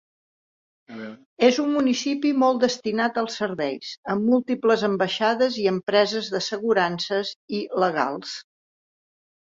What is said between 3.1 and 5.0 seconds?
als serveis, amb múltiples